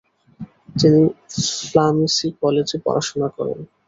[0.79, 1.01] তিনি
[1.61, 3.59] ফ্লামেসি কলেজে পড়াশুনা করেন।